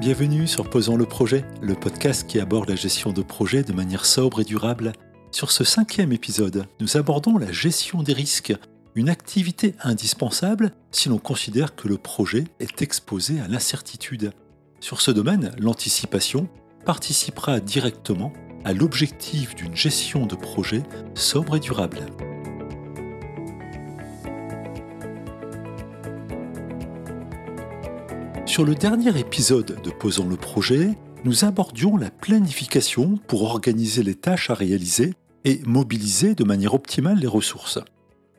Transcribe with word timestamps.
Bienvenue 0.00 0.46
sur 0.46 0.70
Posons 0.70 0.96
le 0.96 1.04
projet, 1.04 1.44
le 1.60 1.74
podcast 1.74 2.26
qui 2.26 2.40
aborde 2.40 2.70
la 2.70 2.76
gestion 2.76 3.12
de 3.12 3.20
projets 3.20 3.62
de 3.62 3.74
manière 3.74 4.06
sobre 4.06 4.40
et 4.40 4.44
durable. 4.44 4.92
Sur 5.32 5.50
ce 5.50 5.64
cinquième 5.64 6.12
épisode, 6.12 6.66
nous 6.80 6.96
abordons 6.96 7.36
la 7.36 7.52
gestion 7.52 8.02
des 8.02 8.14
risques, 8.14 8.54
une 8.94 9.10
activité 9.10 9.74
indispensable 9.82 10.72
si 10.92 11.10
l'on 11.10 11.18
considère 11.18 11.76
que 11.76 11.88
le 11.88 11.98
projet 11.98 12.44
est 12.58 12.80
exposé 12.80 13.40
à 13.40 13.48
l'incertitude. 13.48 14.32
Sur 14.80 15.02
ce 15.02 15.10
domaine, 15.10 15.50
l'anticipation 15.58 16.48
participera 16.86 17.60
directement 17.60 18.32
à 18.68 18.74
l'objectif 18.74 19.54
d'une 19.54 19.74
gestion 19.74 20.26
de 20.26 20.36
projet 20.36 20.82
sobre 21.14 21.56
et 21.56 21.58
durable. 21.58 22.00
Sur 28.44 28.66
le 28.66 28.74
dernier 28.74 29.18
épisode 29.18 29.80
de 29.82 29.90
Posons 29.90 30.28
le 30.28 30.36
projet, 30.36 30.90
nous 31.24 31.46
abordions 31.46 31.96
la 31.96 32.10
planification 32.10 33.16
pour 33.26 33.44
organiser 33.44 34.02
les 34.02 34.14
tâches 34.14 34.50
à 34.50 34.54
réaliser 34.54 35.14
et 35.46 35.62
mobiliser 35.64 36.34
de 36.34 36.44
manière 36.44 36.74
optimale 36.74 37.18
les 37.18 37.26
ressources. 37.26 37.78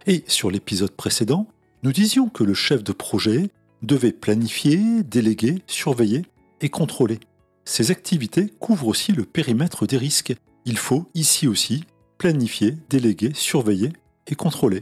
Et 0.06 0.24
sur 0.28 0.52
l'épisode 0.52 0.92
précédent, 0.92 1.48
nous 1.82 1.92
disions 1.92 2.30
que 2.30 2.44
le 2.44 2.54
chef 2.54 2.84
de 2.84 2.92
projet 2.92 3.50
devait 3.82 4.12
planifier, 4.12 5.02
déléguer, 5.02 5.64
surveiller 5.66 6.22
et 6.62 6.70
contrôler. 6.70 7.20
Ces 7.66 7.92
activités 7.92 8.54
couvrent 8.60 8.88
aussi 8.88 9.12
le 9.12 9.26
périmètre 9.26 9.86
des 9.86 9.98
risques. 9.98 10.34
Il 10.66 10.78
faut 10.78 11.06
ici 11.14 11.48
aussi 11.48 11.84
planifier, 12.18 12.78
déléguer, 12.90 13.32
surveiller 13.34 13.94
et 14.28 14.36
contrôler. 14.36 14.82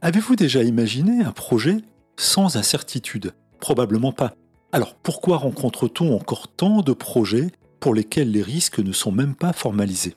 Avez-vous 0.00 0.36
déjà 0.36 0.62
imaginé 0.62 1.22
un 1.24 1.32
projet 1.32 1.78
sans 2.16 2.56
incertitude? 2.56 3.34
Probablement 3.60 4.12
pas. 4.12 4.34
Alors 4.72 4.94
pourquoi 4.94 5.38
rencontre-t-on 5.38 6.14
encore 6.14 6.48
tant 6.48 6.82
de 6.82 6.92
projets 6.92 7.50
pour 7.80 7.94
lesquels 7.94 8.30
les 8.30 8.42
risques 8.42 8.80
ne 8.80 8.92
sont 8.92 9.12
même 9.12 9.34
pas 9.34 9.52
formalisés? 9.52 10.14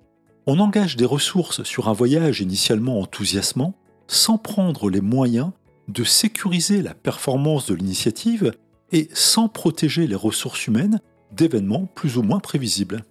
On 0.48 0.60
engage 0.60 0.98
des 0.98 1.06
ressources 1.06 1.64
sur 1.64 1.88
un 1.88 1.94
voyage 1.94 2.42
initialement 2.42 3.00
enthousiasmant 3.00 3.76
sans 4.08 4.38
prendre 4.38 4.90
les 4.90 5.02
moyens 5.02 5.52
de 5.88 6.04
sécuriser 6.04 6.82
la 6.82 6.94
performance 6.94 7.68
de 7.68 7.76
l'initiative 7.76 8.52
et 8.92 9.10
sans 9.14 9.48
protéger 9.48 10.08
les 10.08 10.16
ressources 10.16 10.68
humaines 10.68 11.00
d'événements 11.32 11.86
plus 11.86 12.18
ou 12.18 12.24
moins 12.24 12.40
prévisibles. 12.40 13.04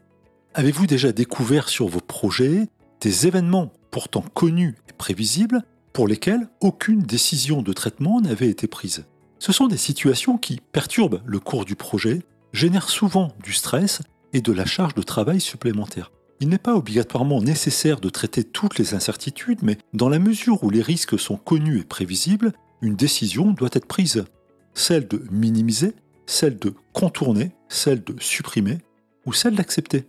Avez-vous 0.55 0.87
déjà 0.87 1.13
découvert 1.13 1.69
sur 1.69 1.89
vos 1.89 2.01
projets 2.01 2.69
des 3.01 3.27
événements 3.27 3.73
pourtant 3.91 4.25
connus 4.35 4.77
et 4.89 4.93
prévisibles 4.93 5.63
pour 5.93 6.07
lesquels 6.07 6.49
aucune 6.61 7.03
décision 7.03 7.63
de 7.63 7.73
traitement 7.73 8.21
n'avait 8.21 8.49
été 8.49 8.67
prise? 8.67 9.05
Ce 9.39 9.53
sont 9.53 9.69
des 9.69 9.79
situations 9.79 10.37
qui 10.37 10.61
perturbent 10.73 11.23
le 11.25 11.41
cours 11.41 11.65
du 11.65 11.77
projet, 11.77 12.23
génèrent 12.53 12.91
souvent 12.91 13.33
du 13.43 13.53
stress 13.53 14.03
et 14.33 14.43
de 14.43 14.53
la 14.53 14.67
charge 14.67 14.95
de 14.95 15.03
travail 15.03 15.41
supplémentaire. 15.41 16.13
Il 16.41 16.49
n'est 16.49 16.59
pas 16.59 16.75
obligatoirement 16.75 17.43
nécessaire 17.43 18.01
de 18.01 18.09
traiter 18.09 18.45
toutes 18.45 18.79
les 18.79 18.95
incertitudes, 18.95 19.63
mais 19.63 19.79
dans 19.93 20.09
la 20.09 20.19
mesure 20.19 20.63
où 20.65 20.71
les 20.71 20.83
risques 20.83 21.19
sont 21.19 21.37
connus 21.37 21.81
et 21.81 21.85
prévisibles, 21.85 22.53
une 22.83 22.97
décision 22.97 23.53
doit 23.53 23.69
être 23.73 23.87
prise. 23.87 24.25
Celle 24.75 25.09
de 25.09 25.23
minimiser, 25.31 25.95
celle 26.27 26.59
de 26.59 26.75
contourner, 26.93 27.53
celle 27.69 28.03
de 28.05 28.15
supprimer 28.21 28.79
ou 29.27 29.33
celle 29.33 29.57
d'accepter. 29.57 30.07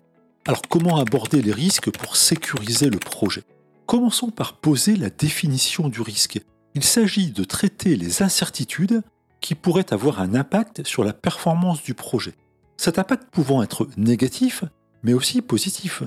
Alors 0.47 0.61
comment 0.69 0.97
aborder 0.97 1.41
les 1.41 1.51
risques 1.51 1.91
pour 1.91 2.15
sécuriser 2.15 2.89
le 2.89 2.99
projet? 2.99 3.43
Commençons 3.85 4.29
par 4.29 4.57
poser 4.57 4.95
la 4.95 5.09
définition 5.09 5.89
du 5.89 6.01
risque. 6.01 6.39
Il 6.75 6.83
s'agit 6.83 7.31
de 7.31 7.43
traiter 7.43 7.95
les 7.95 8.23
incertitudes 8.23 9.01
qui 9.41 9.55
pourraient 9.55 9.91
avoir 9.91 10.21
un 10.21 10.35
impact 10.35 10.85
sur 10.85 11.03
la 11.03 11.13
performance 11.13 11.83
du 11.83 11.93
projet. 11.93 12.33
Cet 12.77 12.99
impact 12.99 13.29
pouvant 13.31 13.61
être 13.61 13.87
négatif, 13.97 14.63
mais 15.03 15.13
aussi 15.13 15.41
positif. 15.41 16.03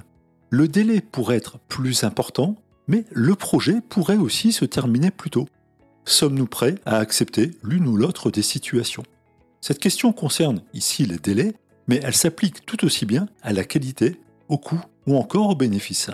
Le 0.50 0.68
délai 0.68 1.00
pourrait 1.00 1.36
être 1.36 1.58
plus 1.58 2.04
important, 2.04 2.56
mais 2.88 3.04
le 3.10 3.34
projet 3.34 3.80
pourrait 3.80 4.16
aussi 4.16 4.52
se 4.52 4.64
terminer 4.64 5.10
plus 5.10 5.30
tôt. 5.30 5.46
Sommes-nous 6.04 6.46
prêts 6.46 6.74
à 6.84 6.98
accepter 6.98 7.52
l'une 7.62 7.86
ou 7.86 7.96
l'autre 7.96 8.30
des 8.30 8.42
situations? 8.42 9.04
Cette 9.60 9.78
question 9.78 10.12
concerne 10.12 10.62
ici 10.74 11.06
les 11.06 11.16
délais, 11.16 11.54
mais 11.88 12.00
elle 12.02 12.14
s'applique 12.14 12.66
tout 12.66 12.84
aussi 12.84 13.06
bien 13.06 13.28
à 13.42 13.52
la 13.52 13.64
qualité, 13.64 14.20
au 14.48 14.58
coût 14.58 14.80
ou 15.06 15.16
encore 15.16 15.50
au 15.50 15.54
bénéfice. 15.54 16.10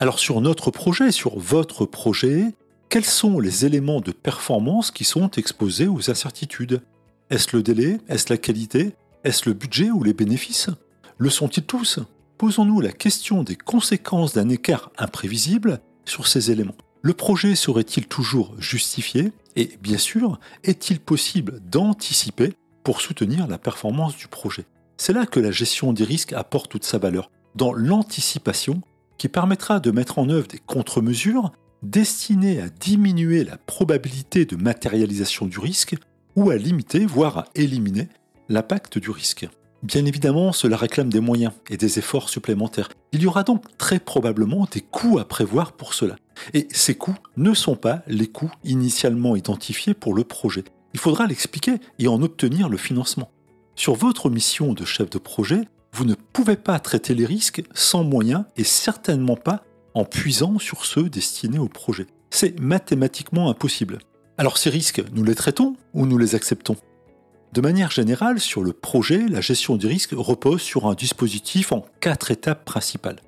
Alors 0.00 0.18
sur 0.18 0.40
notre 0.40 0.70
projet, 0.70 1.12
sur 1.12 1.38
votre 1.38 1.84
projet, 1.84 2.54
quels 2.88 3.04
sont 3.04 3.38
les 3.38 3.66
éléments 3.66 4.00
de 4.00 4.12
performance 4.12 4.90
qui 4.90 5.04
sont 5.04 5.30
exposés 5.32 5.88
aux 5.88 6.10
incertitudes? 6.10 6.80
Est-ce 7.28 7.54
le 7.56 7.62
délai? 7.62 7.98
Est-ce 8.08 8.32
la 8.32 8.38
qualité? 8.38 8.94
Est-ce 9.24 9.48
le 9.48 9.54
budget 9.54 9.90
ou 9.90 10.02
les 10.02 10.14
bénéfices? 10.14 10.70
Le 11.18 11.28
sont-ils 11.28 11.64
tous? 11.64 11.98
Posons-nous 12.38 12.80
la 12.80 12.92
question 12.92 13.42
des 13.42 13.56
conséquences 13.56 14.34
d'un 14.34 14.48
écart 14.48 14.92
imprévisible 14.98 15.80
sur 16.04 16.26
ces 16.26 16.50
éléments. 16.50 16.76
Le 17.06 17.14
projet 17.14 17.54
serait-il 17.54 18.08
toujours 18.08 18.56
justifié 18.58 19.30
Et 19.54 19.78
bien 19.80 19.96
sûr, 19.96 20.40
est-il 20.64 20.98
possible 20.98 21.60
d'anticiper 21.60 22.54
pour 22.82 23.00
soutenir 23.00 23.46
la 23.46 23.58
performance 23.58 24.16
du 24.16 24.26
projet? 24.26 24.64
C'est 24.96 25.12
là 25.12 25.24
que 25.24 25.38
la 25.38 25.52
gestion 25.52 25.92
des 25.92 26.02
risques 26.02 26.32
apporte 26.32 26.68
toute 26.68 26.82
sa 26.82 26.98
valeur. 26.98 27.30
Dans 27.54 27.72
l'anticipation, 27.72 28.80
qui 29.18 29.28
permettra 29.28 29.78
de 29.78 29.92
mettre 29.92 30.18
en 30.18 30.28
œuvre 30.30 30.48
des 30.48 30.58
contre-mesures 30.58 31.52
destinées 31.84 32.60
à 32.60 32.68
diminuer 32.68 33.44
la 33.44 33.56
probabilité 33.56 34.44
de 34.44 34.56
matérialisation 34.56 35.46
du 35.46 35.60
risque 35.60 35.94
ou 36.34 36.50
à 36.50 36.56
limiter, 36.56 37.06
voire 37.06 37.38
à 37.38 37.44
éliminer, 37.54 38.08
l'impact 38.48 38.98
du 38.98 39.12
risque. 39.12 39.48
Bien 39.82 40.04
évidemment, 40.04 40.52
cela 40.52 40.76
réclame 40.76 41.10
des 41.10 41.20
moyens 41.20 41.52
et 41.68 41.76
des 41.76 41.98
efforts 41.98 42.28
supplémentaires. 42.28 42.88
Il 43.12 43.22
y 43.22 43.26
aura 43.26 43.42
donc 43.42 43.64
très 43.78 43.98
probablement 43.98 44.66
des 44.70 44.80
coûts 44.80 45.18
à 45.18 45.26
prévoir 45.26 45.72
pour 45.72 45.94
cela. 45.94 46.16
Et 46.54 46.66
ces 46.70 46.94
coûts 46.94 47.16
ne 47.36 47.54
sont 47.54 47.76
pas 47.76 48.02
les 48.06 48.26
coûts 48.26 48.50
initialement 48.64 49.36
identifiés 49.36 49.94
pour 49.94 50.14
le 50.14 50.24
projet. 50.24 50.64
Il 50.94 51.00
faudra 51.00 51.26
l'expliquer 51.26 51.74
et 51.98 52.08
en 52.08 52.22
obtenir 52.22 52.68
le 52.68 52.78
financement. 52.78 53.30
Sur 53.74 53.94
votre 53.94 54.30
mission 54.30 54.72
de 54.72 54.84
chef 54.84 55.10
de 55.10 55.18
projet, 55.18 55.68
vous 55.92 56.04
ne 56.04 56.14
pouvez 56.14 56.56
pas 56.56 56.78
traiter 56.80 57.14
les 57.14 57.26
risques 57.26 57.62
sans 57.74 58.02
moyens 58.02 58.44
et 58.56 58.64
certainement 58.64 59.36
pas 59.36 59.62
en 59.94 60.04
puisant 60.04 60.58
sur 60.58 60.84
ceux 60.84 61.08
destinés 61.08 61.58
au 61.58 61.68
projet. 61.68 62.06
C'est 62.30 62.58
mathématiquement 62.60 63.50
impossible. 63.50 63.98
Alors 64.38 64.58
ces 64.58 64.70
risques, 64.70 65.02
nous 65.12 65.24
les 65.24 65.34
traitons 65.34 65.76
ou 65.94 66.06
nous 66.06 66.18
les 66.18 66.34
acceptons? 66.34 66.76
De 67.52 67.60
manière 67.60 67.90
générale, 67.90 68.40
sur 68.40 68.62
le 68.62 68.72
projet, 68.72 69.26
la 69.28 69.40
gestion 69.40 69.76
des 69.76 69.88
risques 69.88 70.14
repose 70.14 70.60
sur 70.60 70.86
un 70.86 70.94
dispositif 70.94 71.72
en 71.72 71.86
quatre 72.00 72.30
étapes 72.30 72.64
principales. 72.64 73.20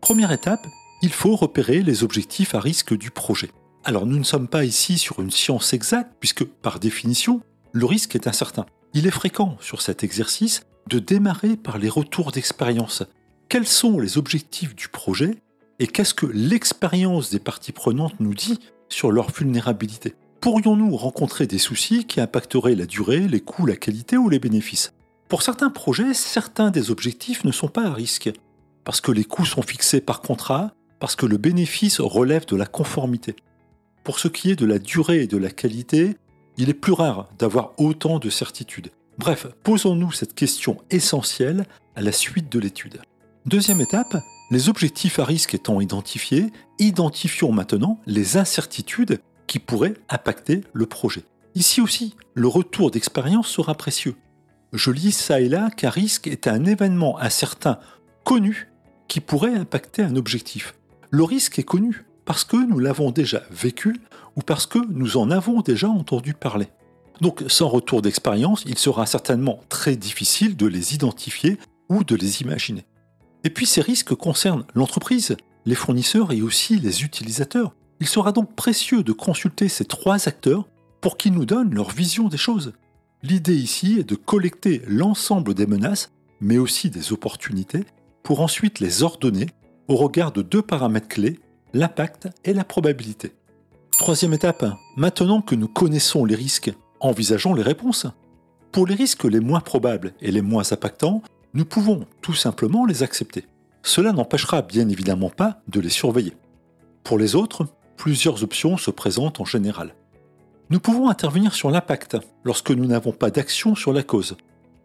Première 0.00 0.32
étape, 0.32 0.66
il 1.02 1.12
faut 1.12 1.36
repérer 1.36 1.82
les 1.82 2.02
objectifs 2.02 2.54
à 2.54 2.60
risque 2.60 2.96
du 2.96 3.10
projet. 3.10 3.50
Alors 3.84 4.06
nous 4.06 4.18
ne 4.18 4.24
sommes 4.24 4.48
pas 4.48 4.64
ici 4.64 4.98
sur 4.98 5.20
une 5.20 5.30
science 5.30 5.72
exacte 5.72 6.12
puisque 6.18 6.44
par 6.44 6.80
définition, 6.80 7.40
le 7.72 7.86
risque 7.86 8.16
est 8.16 8.26
incertain. 8.26 8.66
Il 8.94 9.06
est 9.06 9.12
fréquent 9.12 9.56
sur 9.60 9.82
cet 9.82 10.02
exercice 10.02 10.62
de 10.88 10.98
démarrer 10.98 11.56
par 11.56 11.78
les 11.78 11.88
retours 11.88 12.32
d'expérience. 12.32 13.04
Quels 13.48 13.66
sont 13.66 14.00
les 14.00 14.18
objectifs 14.18 14.74
du 14.74 14.88
projet 14.88 15.36
et 15.78 15.86
qu'est-ce 15.86 16.14
que 16.14 16.26
l'expérience 16.26 17.30
des 17.30 17.38
parties 17.38 17.72
prenantes 17.72 18.18
nous 18.18 18.34
dit 18.34 18.58
sur 18.88 19.12
leur 19.12 19.30
vulnérabilité? 19.30 20.16
Pourrions-nous 20.40 20.96
rencontrer 20.96 21.48
des 21.48 21.58
soucis 21.58 22.04
qui 22.04 22.20
impacteraient 22.20 22.76
la 22.76 22.86
durée, 22.86 23.26
les 23.26 23.40
coûts, 23.40 23.66
la 23.66 23.74
qualité 23.74 24.16
ou 24.16 24.28
les 24.28 24.38
bénéfices? 24.38 24.92
Pour 25.28 25.42
certains 25.42 25.68
projets, 25.68 26.14
certains 26.14 26.70
des 26.70 26.92
objectifs 26.92 27.42
ne 27.44 27.50
sont 27.50 27.66
pas 27.66 27.86
à 27.86 27.92
risque, 27.92 28.30
parce 28.84 29.00
que 29.00 29.10
les 29.10 29.24
coûts 29.24 29.44
sont 29.44 29.62
fixés 29.62 30.00
par 30.00 30.20
contrat, 30.20 30.70
parce 31.00 31.16
que 31.16 31.26
le 31.26 31.38
bénéfice 31.38 32.00
relève 32.00 32.46
de 32.46 32.54
la 32.54 32.66
conformité. 32.66 33.34
Pour 34.04 34.20
ce 34.20 34.28
qui 34.28 34.50
est 34.52 34.56
de 34.56 34.64
la 34.64 34.78
durée 34.78 35.22
et 35.22 35.26
de 35.26 35.36
la 35.36 35.50
qualité, 35.50 36.16
il 36.56 36.70
est 36.70 36.74
plus 36.74 36.92
rare 36.92 37.28
d'avoir 37.36 37.72
autant 37.76 38.20
de 38.20 38.30
certitudes. 38.30 38.90
Bref, 39.18 39.48
posons-nous 39.64 40.12
cette 40.12 40.34
question 40.34 40.78
essentielle 40.90 41.66
à 41.96 42.00
la 42.00 42.12
suite 42.12 42.50
de 42.50 42.60
l'étude. 42.60 43.02
Deuxième 43.44 43.80
étape, 43.80 44.16
les 44.52 44.68
objectifs 44.68 45.18
à 45.18 45.24
risque 45.24 45.54
étant 45.54 45.80
identifiés, 45.80 46.46
identifions 46.78 47.50
maintenant 47.50 47.98
les 48.06 48.36
incertitudes 48.36 49.20
qui 49.48 49.58
pourraient 49.58 49.94
impacter 50.08 50.60
le 50.72 50.86
projet. 50.86 51.24
Ici 51.56 51.80
aussi, 51.80 52.14
le 52.34 52.46
retour 52.46 52.92
d'expérience 52.92 53.48
sera 53.48 53.74
précieux. 53.74 54.14
Je 54.72 54.92
lis 54.92 55.10
ça 55.10 55.40
et 55.40 55.48
là 55.48 55.70
qu'un 55.70 55.90
risque 55.90 56.28
est 56.28 56.46
un 56.46 56.64
événement 56.64 57.18
incertain 57.18 57.80
connu 58.22 58.70
qui 59.08 59.20
pourrait 59.20 59.54
impacter 59.54 60.02
un 60.02 60.14
objectif. 60.14 60.74
Le 61.10 61.24
risque 61.24 61.58
est 61.58 61.64
connu 61.64 62.04
parce 62.26 62.44
que 62.44 62.56
nous 62.56 62.78
l'avons 62.78 63.10
déjà 63.10 63.42
vécu 63.50 63.96
ou 64.36 64.42
parce 64.42 64.66
que 64.66 64.78
nous 64.90 65.16
en 65.16 65.30
avons 65.30 65.62
déjà 65.62 65.88
entendu 65.88 66.34
parler. 66.34 66.68
Donc 67.22 67.42
sans 67.48 67.68
retour 67.68 68.02
d'expérience, 68.02 68.62
il 68.66 68.78
sera 68.78 69.06
certainement 69.06 69.60
très 69.70 69.96
difficile 69.96 70.56
de 70.56 70.66
les 70.66 70.94
identifier 70.94 71.56
ou 71.88 72.04
de 72.04 72.14
les 72.14 72.42
imaginer. 72.42 72.86
Et 73.44 73.50
puis 73.50 73.66
ces 73.66 73.80
risques 73.80 74.14
concernent 74.14 74.66
l'entreprise, 74.74 75.36
les 75.64 75.74
fournisseurs 75.74 76.32
et 76.32 76.42
aussi 76.42 76.78
les 76.78 77.02
utilisateurs. 77.02 77.74
Il 78.00 78.06
sera 78.06 78.32
donc 78.32 78.54
précieux 78.54 79.02
de 79.02 79.12
consulter 79.12 79.68
ces 79.68 79.84
trois 79.84 80.28
acteurs 80.28 80.68
pour 81.00 81.16
qu'ils 81.16 81.32
nous 81.32 81.46
donnent 81.46 81.74
leur 81.74 81.90
vision 81.90 82.28
des 82.28 82.36
choses. 82.36 82.72
L'idée 83.22 83.56
ici 83.56 83.98
est 83.98 84.08
de 84.08 84.14
collecter 84.14 84.82
l'ensemble 84.86 85.54
des 85.54 85.66
menaces, 85.66 86.10
mais 86.40 86.58
aussi 86.58 86.90
des 86.90 87.12
opportunités, 87.12 87.84
pour 88.22 88.40
ensuite 88.40 88.78
les 88.78 89.02
ordonner 89.02 89.46
au 89.88 89.96
regard 89.96 90.32
de 90.32 90.42
deux 90.42 90.62
paramètres 90.62 91.08
clés, 91.08 91.40
l'impact 91.72 92.28
et 92.44 92.52
la 92.52 92.64
probabilité. 92.64 93.32
Troisième 93.98 94.34
étape, 94.34 94.64
maintenant 94.96 95.40
que 95.40 95.56
nous 95.56 95.66
connaissons 95.66 96.24
les 96.24 96.36
risques, 96.36 96.72
envisageons 97.00 97.54
les 97.54 97.62
réponses. 97.62 98.06
Pour 98.70 98.86
les 98.86 98.94
risques 98.94 99.24
les 99.24 99.40
moins 99.40 99.60
probables 99.60 100.12
et 100.20 100.30
les 100.30 100.42
moins 100.42 100.72
impactants, 100.72 101.22
nous 101.54 101.64
pouvons 101.64 102.06
tout 102.22 102.34
simplement 102.34 102.84
les 102.84 103.02
accepter. 103.02 103.46
Cela 103.82 104.12
n'empêchera 104.12 104.62
bien 104.62 104.88
évidemment 104.88 105.30
pas 105.30 105.60
de 105.66 105.80
les 105.80 105.88
surveiller. 105.88 106.36
Pour 107.02 107.18
les 107.18 107.34
autres, 107.34 107.66
plusieurs 107.98 108.42
options 108.42 108.78
se 108.78 108.90
présentent 108.90 109.40
en 109.40 109.44
général. 109.44 109.94
Nous 110.70 110.80
pouvons 110.80 111.10
intervenir 111.10 111.54
sur 111.54 111.70
l'impact 111.70 112.16
lorsque 112.44 112.70
nous 112.70 112.86
n'avons 112.86 113.12
pas 113.12 113.30
d'action 113.30 113.74
sur 113.74 113.92
la 113.92 114.02
cause. 114.02 114.36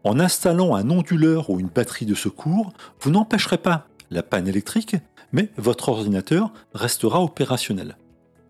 En 0.04 0.20
installant 0.20 0.76
un 0.76 0.90
onduleur 0.90 1.50
ou 1.50 1.60
une 1.60 1.68
batterie 1.68 2.06
de 2.06 2.16
secours, 2.16 2.74
vous 3.00 3.12
n'empêcherez 3.12 3.58
pas 3.58 3.88
la 4.12 4.24
panne 4.24 4.48
électrique, 4.48 4.98
mais 5.32 5.50
votre 5.58 5.90
ordinateur 5.90 6.52
restera 6.74 7.22
opérationnel. 7.22 7.98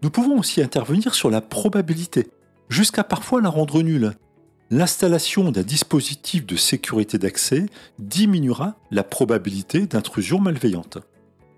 Nous 0.01 0.09
pouvons 0.09 0.39
aussi 0.39 0.61
intervenir 0.61 1.13
sur 1.13 1.29
la 1.29 1.41
probabilité, 1.41 2.29
jusqu'à 2.69 3.03
parfois 3.03 3.41
la 3.41 3.49
rendre 3.49 3.81
nulle. 3.83 4.13
L'installation 4.71 5.51
d'un 5.51 5.61
dispositif 5.61 6.45
de 6.45 6.55
sécurité 6.55 7.17
d'accès 7.17 7.67
diminuera 7.99 8.75
la 8.91 9.03
probabilité 9.03 9.85
d'intrusion 9.85 10.39
malveillante. 10.39 10.97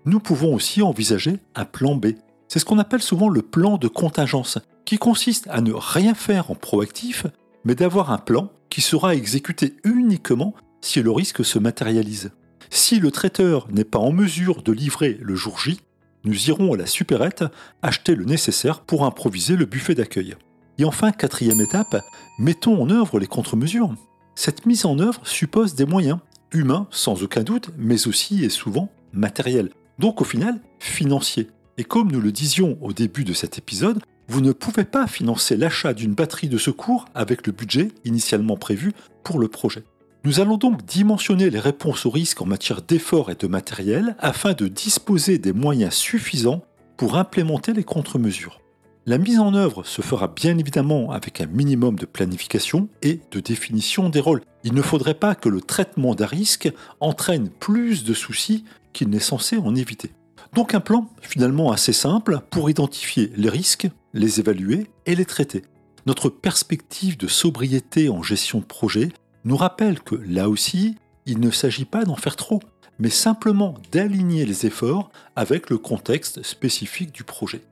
Nous 0.04 0.20
pouvons 0.20 0.54
aussi 0.54 0.82
envisager 0.82 1.38
un 1.54 1.64
plan 1.64 1.96
B. 1.96 2.08
C'est 2.48 2.58
ce 2.58 2.64
qu'on 2.64 2.78
appelle 2.78 3.02
souvent 3.02 3.28
le 3.28 3.42
plan 3.42 3.76
de 3.76 3.88
contingence, 3.88 4.58
qui 4.84 4.98
consiste 4.98 5.48
à 5.50 5.60
ne 5.60 5.72
rien 5.72 6.14
faire 6.14 6.50
en 6.50 6.54
proactif, 6.54 7.26
mais 7.64 7.74
d'avoir 7.74 8.12
un 8.12 8.18
plan 8.18 8.50
qui 8.70 8.80
sera 8.80 9.14
exécuté 9.14 9.76
uniquement 9.84 10.54
si 10.80 11.02
le 11.02 11.10
risque 11.10 11.44
se 11.44 11.58
matérialise. 11.58 12.30
Si 12.70 13.00
le 13.00 13.10
traiteur 13.10 13.68
n'est 13.70 13.84
pas 13.84 13.98
en 13.98 14.12
mesure 14.12 14.62
de 14.62 14.72
livrer 14.72 15.18
le 15.20 15.34
jour 15.34 15.58
J, 15.58 15.80
nous 16.24 16.48
irons 16.48 16.74
à 16.74 16.76
la 16.76 16.86
supérette 16.86 17.44
acheter 17.82 18.14
le 18.14 18.24
nécessaire 18.24 18.80
pour 18.80 19.04
improviser 19.04 19.56
le 19.56 19.64
buffet 19.64 19.94
d'accueil. 19.94 20.36
Et 20.78 20.84
enfin, 20.84 21.12
quatrième 21.12 21.60
étape, 21.60 22.02
mettons 22.38 22.82
en 22.82 22.90
œuvre 22.90 23.18
les 23.18 23.26
contre-mesures. 23.26 23.94
Cette 24.34 24.66
mise 24.66 24.84
en 24.84 24.98
œuvre 24.98 25.20
suppose 25.24 25.74
des 25.74 25.86
moyens, 25.86 26.18
humains 26.52 26.86
sans 26.90 27.22
aucun 27.22 27.42
doute, 27.42 27.70
mais 27.78 28.06
aussi 28.06 28.44
et 28.44 28.50
souvent 28.50 28.90
matériels, 29.12 29.70
donc 29.98 30.20
au 30.20 30.24
final 30.24 30.60
financiers. 30.78 31.48
Et 31.78 31.84
comme 31.84 32.10
nous 32.10 32.20
le 32.20 32.32
disions 32.32 32.78
au 32.80 32.94
début 32.94 33.24
de 33.24 33.34
cet 33.34 33.58
épisode, 33.58 34.00
vous 34.28 34.40
ne 34.40 34.52
pouvez 34.52 34.84
pas 34.84 35.06
financer 35.06 35.56
l'achat 35.56 35.92
d'une 35.92 36.14
batterie 36.14 36.48
de 36.48 36.56
secours 36.56 37.04
avec 37.14 37.46
le 37.46 37.52
budget 37.52 37.88
initialement 38.04 38.56
prévu 38.56 38.92
pour 39.22 39.38
le 39.38 39.48
projet. 39.48 39.84
Nous 40.24 40.40
allons 40.40 40.56
donc 40.56 40.84
dimensionner 40.86 41.50
les 41.50 41.60
réponses 41.60 42.06
aux 42.06 42.10
risques 42.10 42.40
en 42.40 42.46
matière 42.46 42.80
d'efforts 42.80 43.30
et 43.30 43.34
de 43.34 43.46
matériel 43.46 44.16
afin 44.18 44.54
de 44.54 44.68
disposer 44.68 45.38
des 45.38 45.52
moyens 45.52 45.94
suffisants 45.94 46.64
pour 46.96 47.18
implémenter 47.18 47.74
les 47.74 47.84
contre-mesures. 47.84 48.60
La 49.04 49.18
mise 49.18 49.38
en 49.38 49.54
œuvre 49.54 49.84
se 49.84 50.02
fera 50.02 50.26
bien 50.26 50.58
évidemment 50.58 51.12
avec 51.12 51.40
un 51.40 51.46
minimum 51.46 51.96
de 51.96 52.06
planification 52.06 52.88
et 53.02 53.20
de 53.30 53.38
définition 53.38 54.08
des 54.08 54.18
rôles. 54.18 54.40
Il 54.64 54.72
ne 54.72 54.82
faudrait 54.82 55.14
pas 55.14 55.34
que 55.36 55.48
le 55.50 55.60
traitement 55.60 56.14
d'un 56.14 56.26
risque 56.26 56.72
entraîne 56.98 57.50
plus 57.50 58.02
de 58.02 58.14
soucis 58.14 58.64
qu'il 58.92 59.10
n'est 59.10 59.20
censé 59.20 59.58
en 59.58 59.76
éviter. 59.76 60.10
Donc 60.54 60.74
un 60.74 60.80
plan 60.80 61.08
finalement 61.20 61.72
assez 61.72 61.92
simple 61.92 62.40
pour 62.50 62.70
identifier 62.70 63.32
les 63.36 63.48
risques, 63.48 63.88
les 64.14 64.40
évaluer 64.40 64.86
et 65.04 65.14
les 65.14 65.24
traiter. 65.24 65.62
Notre 66.06 66.28
perspective 66.28 67.16
de 67.16 67.26
sobriété 67.26 68.08
en 68.08 68.22
gestion 68.22 68.60
de 68.60 68.64
projet 68.64 69.08
nous 69.44 69.56
rappelle 69.56 70.00
que 70.00 70.14
là 70.14 70.48
aussi, 70.48 70.96
il 71.26 71.40
ne 71.40 71.50
s'agit 71.50 71.84
pas 71.84 72.04
d'en 72.04 72.16
faire 72.16 72.36
trop, 72.36 72.60
mais 72.98 73.10
simplement 73.10 73.74
d'aligner 73.92 74.46
les 74.46 74.66
efforts 74.66 75.10
avec 75.34 75.68
le 75.68 75.78
contexte 75.78 76.42
spécifique 76.42 77.12
du 77.12 77.24
projet. 77.24 77.62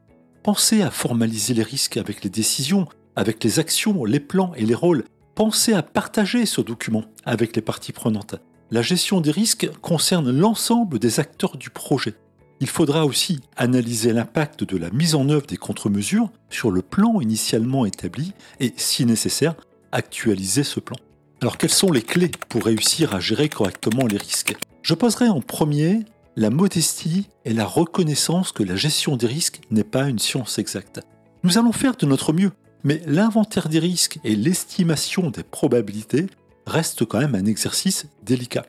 Pensez 0.43 0.83
à 0.83 0.91
formaliser 0.91 1.55
les 1.55 1.63
risques 1.63 1.97
avec 1.97 2.23
les 2.23 2.31
décisions, 2.31 2.87
avec 3.17 3.43
les 3.43 3.59
actions, 3.59 4.05
les 4.05 4.21
plans 4.21 4.53
et 4.57 4.67
les 4.67 4.75
rôles. 4.75 5.05
Pensez 5.35 5.73
à 5.73 5.83
partager 5.83 6.45
ce 6.45 6.61
document 6.61 7.05
avec 7.25 7.57
les 7.57 7.63
parties 7.63 7.93
prenantes. 7.93 8.37
La 8.71 8.83
gestion 8.83 9.21
des 9.21 9.31
risques 9.31 9.71
concerne 9.81 10.31
l'ensemble 10.31 10.99
des 10.99 11.21
acteurs 11.21 11.57
du 11.57 11.71
projet. 11.71 12.15
Il 12.61 12.69
faudra 12.69 13.05
aussi 13.05 13.41
analyser 13.57 14.13
l'impact 14.13 14.65
de 14.65 14.77
la 14.77 14.91
mise 14.91 15.15
en 15.15 15.29
œuvre 15.29 15.47
des 15.47 15.57
contre-mesures 15.57 16.31
sur 16.51 16.71
le 16.71 16.83
plan 16.83 17.21
initialement 17.21 17.85
établi 17.85 18.33
et, 18.61 18.73
si 18.77 19.05
nécessaire, 19.05 19.55
actualiser 19.93 20.65
ce 20.65 20.81
plan. 20.81 20.97
Alors 21.43 21.59
quelles 21.59 21.71
sont 21.71 21.93
les 21.93 22.03
clés 22.03 22.31
pour 22.49 22.65
réussir 22.65 23.15
à 23.15 23.21
gérer 23.21 23.49
correctement 23.49 24.07
les 24.07 24.17
risques? 24.17 24.57
Je 24.83 24.95
poserai 24.95 25.29
en 25.29 25.41
premier 25.41 26.05
la 26.37 26.51
modestie 26.51 27.29
et 27.45 27.53
la 27.53 27.65
reconnaissance 27.65 28.53
que 28.53 28.63
la 28.63 28.77
gestion 28.77 29.17
des 29.17 29.27
risques 29.27 29.61
n'est 29.71 29.85
pas 29.85 30.09
une 30.09 30.19
science 30.19 30.59
exacte. 30.59 31.01
Nous 31.43 31.59
allons 31.59 31.73
faire 31.73 31.97
de 31.97 32.07
notre 32.07 32.33
mieux, 32.33 32.53
mais 32.83 33.03
l'inventaire 33.07 33.69
des 33.69 33.79
risques 33.79 34.19
et 34.25 34.37
l'estimation 34.37 35.31
des 35.31 35.43
probabilités 35.43 36.27
restent 36.67 37.05
quand 37.05 37.19
même 37.19 37.35
un 37.35 37.47
exercice 37.47 38.07
délicat. 38.25 38.67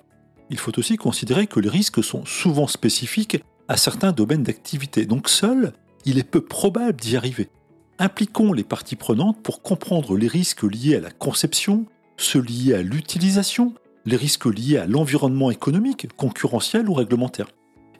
Il 0.49 0.57
faut 0.57 0.77
aussi 0.77 0.97
considérer 0.97 1.47
que 1.47 1.59
les 1.59 1.69
risques 1.69 2.03
sont 2.03 2.25
souvent 2.25 2.67
spécifiques 2.67 3.43
à 3.67 3.77
certains 3.77 4.11
domaines 4.11 4.43
d'activité, 4.43 5.05
donc 5.05 5.29
seul, 5.29 5.73
il 6.05 6.17
est 6.17 6.23
peu 6.23 6.41
probable 6.41 6.99
d'y 6.99 7.17
arriver. 7.17 7.49
Impliquons 7.97 8.53
les 8.53 8.63
parties 8.63 8.95
prenantes 8.95 9.41
pour 9.41 9.61
comprendre 9.61 10.17
les 10.17 10.27
risques 10.27 10.63
liés 10.63 10.97
à 10.97 10.99
la 10.99 11.11
conception, 11.11 11.85
ceux 12.17 12.41
liés 12.41 12.73
à 12.73 12.81
l'utilisation, 12.81 13.73
les 14.05 14.17
risques 14.17 14.45
liés 14.45 14.77
à 14.77 14.85
l'environnement 14.85 15.49
économique, 15.49 16.07
concurrentiel 16.15 16.89
ou 16.89 16.93
réglementaire. 16.93 17.47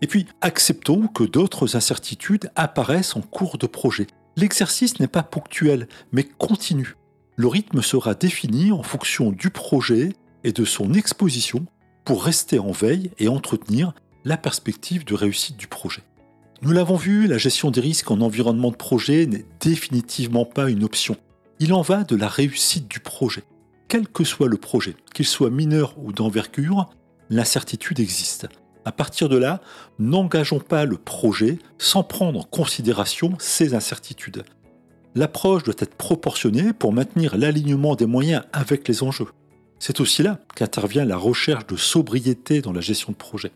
Et 0.01 0.07
puis, 0.07 0.27
acceptons 0.41 1.07
que 1.07 1.23
d'autres 1.23 1.75
incertitudes 1.75 2.51
apparaissent 2.55 3.15
en 3.15 3.21
cours 3.21 3.57
de 3.57 3.67
projet. 3.67 4.07
L'exercice 4.35 4.99
n'est 4.99 5.07
pas 5.07 5.23
ponctuel, 5.23 5.87
mais 6.11 6.23
continu. 6.23 6.95
Le 7.37 7.47
rythme 7.47 7.81
sera 7.81 8.13
défini 8.13 8.71
en 8.71 8.83
fonction 8.83 9.31
du 9.31 9.49
projet 9.49 10.13
et 10.43 10.51
de 10.51 10.65
son 10.65 10.93
exposition 10.93 11.65
pour 12.03 12.23
rester 12.23 12.59
en 12.59 12.71
veille 12.71 13.11
et 13.17 13.27
entretenir 13.27 13.93
la 14.25 14.37
perspective 14.37 15.05
de 15.05 15.13
réussite 15.13 15.55
du 15.55 15.67
projet. 15.67 16.01
Nous 16.61 16.71
l'avons 16.71 16.97
vu, 16.97 17.27
la 17.27 17.37
gestion 17.37 17.71
des 17.71 17.81
risques 17.81 18.11
en 18.11 18.21
environnement 18.21 18.71
de 18.71 18.75
projet 18.75 19.25
n'est 19.25 19.45
définitivement 19.61 20.45
pas 20.45 20.69
une 20.69 20.83
option. 20.83 21.15
Il 21.59 21.73
en 21.73 21.81
va 21.81 22.03
de 22.03 22.15
la 22.15 22.27
réussite 22.27 22.89
du 22.89 22.99
projet 22.99 23.43
quel 23.87 24.07
que 24.07 24.23
soit 24.23 24.47
le 24.47 24.57
projet, 24.57 24.95
qu'il 25.13 25.25
soit 25.25 25.49
mineur 25.49 25.95
ou 25.97 26.11
d'envergure, 26.11 26.89
l'incertitude 27.29 27.99
existe. 27.99 28.47
À 28.83 28.91
partir 28.91 29.29
de 29.29 29.37
là, 29.37 29.61
n'engageons 29.99 30.59
pas 30.59 30.85
le 30.85 30.97
projet 30.97 31.59
sans 31.77 32.03
prendre 32.03 32.39
en 32.39 32.43
considération 32.43 33.35
ces 33.39 33.73
incertitudes. 33.73 34.43
L'approche 35.15 35.63
doit 35.63 35.75
être 35.79 35.95
proportionnée 35.95 36.73
pour 36.73 36.93
maintenir 36.93 37.37
l'alignement 37.37 37.95
des 37.95 38.05
moyens 38.05 38.43
avec 38.53 38.87
les 38.87 39.01
enjeux. 39.01 39.29
C'est 39.79 39.99
aussi 39.99 40.23
là 40.23 40.39
qu'intervient 40.55 41.05
la 41.05 41.17
recherche 41.17 41.67
de 41.67 41.77
sobriété 41.77 42.61
dans 42.61 42.73
la 42.73 42.81
gestion 42.81 43.11
de 43.11 43.17
projet. 43.17 43.51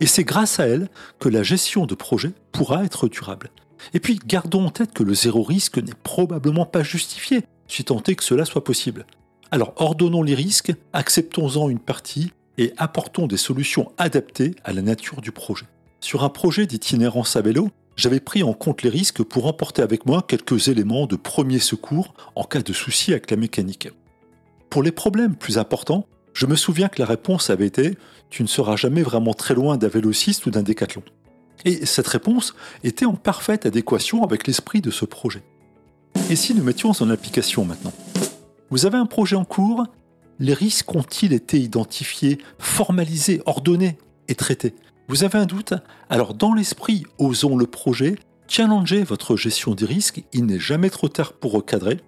Et 0.00 0.06
c'est 0.06 0.24
grâce 0.24 0.60
à 0.60 0.66
elle 0.66 0.88
que 1.18 1.28
la 1.28 1.42
gestion 1.42 1.86
de 1.86 1.94
projet 1.94 2.32
pourra 2.52 2.84
être 2.84 3.08
durable. 3.08 3.50
Et 3.92 4.00
puis 4.00 4.18
gardons 4.26 4.66
en 4.66 4.70
tête 4.70 4.92
que 4.92 5.02
le 5.02 5.14
zéro 5.14 5.42
risque 5.42 5.78
n'est 5.78 5.92
probablement 6.02 6.66
pas 6.66 6.82
justifié, 6.82 7.44
si 7.68 7.84
tant 7.84 8.02
est 8.02 8.14
que 8.14 8.24
cela 8.24 8.44
soit 8.44 8.64
possible. 8.64 9.06
Alors 9.50 9.74
ordonnons 9.76 10.22
les 10.22 10.34
risques, 10.34 10.72
acceptons-en 10.92 11.68
une 11.68 11.78
partie 11.78 12.32
et 12.58 12.72
apportons 12.76 13.26
des 13.26 13.36
solutions 13.36 13.92
adaptées 13.98 14.54
à 14.64 14.72
la 14.72 14.82
nature 14.82 15.20
du 15.20 15.32
projet. 15.32 15.66
Sur 16.00 16.24
un 16.24 16.28
projet 16.28 16.66
d'itinérance 16.66 17.36
à 17.36 17.40
vélo, 17.40 17.70
j'avais 17.96 18.20
pris 18.20 18.42
en 18.42 18.52
compte 18.52 18.82
les 18.82 18.90
risques 18.90 19.22
pour 19.22 19.46
emporter 19.46 19.82
avec 19.82 20.06
moi 20.06 20.24
quelques 20.26 20.68
éléments 20.68 21.06
de 21.06 21.16
premier 21.16 21.58
secours 21.58 22.14
en 22.34 22.44
cas 22.44 22.62
de 22.62 22.72
souci 22.72 23.12
avec 23.12 23.30
la 23.30 23.36
mécanique. 23.36 23.88
Pour 24.70 24.82
les 24.82 24.92
problèmes 24.92 25.36
plus 25.36 25.58
importants, 25.58 26.06
je 26.34 26.46
me 26.46 26.56
souviens 26.56 26.88
que 26.88 27.00
la 27.00 27.06
réponse 27.06 27.48
avait 27.48 27.66
été 27.66 27.96
Tu 28.28 28.42
ne 28.42 28.48
seras 28.48 28.74
jamais 28.74 29.02
vraiment 29.02 29.34
très 29.34 29.54
loin 29.54 29.76
d'un 29.76 29.88
vélociste 29.88 30.46
ou 30.46 30.50
d'un 30.50 30.62
décathlon. 30.62 31.04
Et 31.64 31.86
cette 31.86 32.08
réponse 32.08 32.54
était 32.82 33.06
en 33.06 33.14
parfaite 33.14 33.64
adéquation 33.64 34.24
avec 34.24 34.46
l'esprit 34.46 34.80
de 34.80 34.90
ce 34.90 35.04
projet. 35.04 35.42
Et 36.30 36.36
si 36.36 36.54
nous 36.54 36.64
mettions 36.64 36.90
en 36.90 37.10
application 37.10 37.64
maintenant? 37.64 37.92
Vous 38.70 38.84
avez 38.84 38.98
un 38.98 39.06
projet 39.06 39.36
en 39.36 39.44
cours? 39.44 39.86
Les 40.40 40.54
risques 40.54 40.92
ont-ils 40.94 41.32
été 41.32 41.60
identifiés, 41.60 42.38
formalisés, 42.58 43.40
ordonnés 43.46 43.96
et 44.26 44.34
traités? 44.34 44.74
Vous 45.06 45.22
avez 45.22 45.38
un 45.38 45.46
doute? 45.46 45.74
Alors 46.10 46.34
dans 46.34 46.52
l'esprit, 46.52 47.04
osons 47.18 47.56
le 47.56 47.66
projet, 47.66 48.16
challengez 48.48 49.04
votre 49.04 49.36
gestion 49.36 49.74
des 49.74 49.86
risques, 49.86 50.24
il 50.32 50.46
n'est 50.46 50.58
jamais 50.58 50.90
trop 50.90 51.08
tard 51.08 51.34
pour 51.34 51.52
recadrer, 51.52 52.00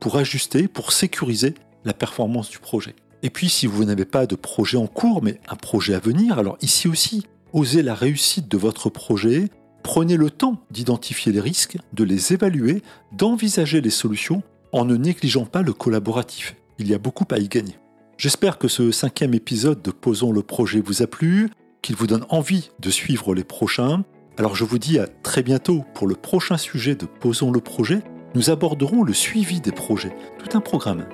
pour 0.00 0.16
ajuster, 0.16 0.68
pour 0.68 0.92
sécuriser 0.92 1.54
la 1.84 1.92
performance 1.92 2.48
du 2.48 2.58
projet. 2.58 2.94
Et 3.24 3.30
puis 3.30 3.48
si 3.48 3.66
vous 3.66 3.86
n'avez 3.86 4.04
pas 4.04 4.26
de 4.26 4.36
projet 4.36 4.76
en 4.76 4.86
cours, 4.86 5.22
mais 5.22 5.40
un 5.48 5.56
projet 5.56 5.94
à 5.94 5.98
venir, 5.98 6.38
alors 6.38 6.58
ici 6.60 6.88
aussi, 6.88 7.26
osez 7.54 7.82
la 7.82 7.94
réussite 7.94 8.50
de 8.50 8.58
votre 8.58 8.90
projet, 8.90 9.48
prenez 9.82 10.18
le 10.18 10.28
temps 10.28 10.60
d'identifier 10.70 11.32
les 11.32 11.40
risques, 11.40 11.78
de 11.94 12.04
les 12.04 12.34
évaluer, 12.34 12.82
d'envisager 13.12 13.80
les 13.80 13.88
solutions 13.88 14.42
en 14.72 14.84
ne 14.84 14.94
négligeant 14.94 15.46
pas 15.46 15.62
le 15.62 15.72
collaboratif. 15.72 16.54
Il 16.78 16.86
y 16.86 16.92
a 16.92 16.98
beaucoup 16.98 17.24
à 17.30 17.38
y 17.38 17.48
gagner. 17.48 17.78
J'espère 18.18 18.58
que 18.58 18.68
ce 18.68 18.90
cinquième 18.90 19.32
épisode 19.32 19.80
de 19.80 19.90
Posons 19.90 20.30
le 20.30 20.42
projet 20.42 20.82
vous 20.82 21.02
a 21.02 21.06
plu, 21.06 21.48
qu'il 21.80 21.96
vous 21.96 22.06
donne 22.06 22.26
envie 22.28 22.72
de 22.78 22.90
suivre 22.90 23.34
les 23.34 23.44
prochains. 23.44 24.04
Alors 24.36 24.54
je 24.54 24.64
vous 24.64 24.78
dis 24.78 24.98
à 24.98 25.06
très 25.06 25.42
bientôt 25.42 25.82
pour 25.94 26.06
le 26.06 26.14
prochain 26.14 26.58
sujet 26.58 26.94
de 26.94 27.06
Posons 27.06 27.50
le 27.50 27.60
projet. 27.60 28.02
Nous 28.34 28.50
aborderons 28.50 29.02
le 29.02 29.14
suivi 29.14 29.62
des 29.62 29.72
projets, 29.72 30.14
tout 30.38 30.58
un 30.58 30.60
programme. 30.60 31.06